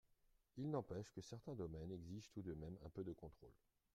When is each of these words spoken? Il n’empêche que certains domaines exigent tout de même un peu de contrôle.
Il 0.57 0.71
n’empêche 0.71 1.11
que 1.11 1.21
certains 1.21 1.53
domaines 1.53 1.91
exigent 1.91 2.29
tout 2.31 2.41
de 2.41 2.55
même 2.55 2.75
un 2.83 2.89
peu 2.89 3.03
de 3.03 3.13
contrôle. 3.13 3.53